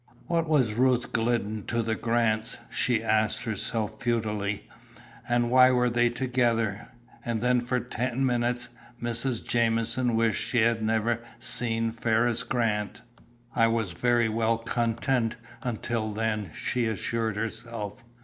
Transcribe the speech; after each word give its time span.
What 0.25 0.49
was 0.49 0.73
Ruth 0.73 1.11
Glidden 1.13 1.63
to 1.67 1.83
the 1.83 1.93
Grants? 1.93 2.57
she 2.71 3.03
asked 3.03 3.43
herself 3.43 4.01
futilely, 4.01 4.67
and 5.29 5.51
why 5.51 5.69
were 5.69 5.91
they 5.91 6.09
together? 6.09 6.87
And 7.23 7.39
then 7.39 7.61
for 7.61 7.79
ten 7.79 8.25
minutes 8.25 8.69
Mrs. 8.99 9.45
Jamieson 9.45 10.15
wished 10.15 10.43
she 10.43 10.61
had 10.63 10.81
never 10.81 11.21
seen 11.37 11.91
Ferriss 11.91 12.41
Grant. 12.41 13.03
"I 13.55 13.67
was 13.67 13.91
very 13.93 14.27
well 14.27 14.57
content 14.57 15.35
until 15.61 16.09
then," 16.09 16.49
she 16.55 16.87
assured 16.87 17.35
herself. 17.35 18.03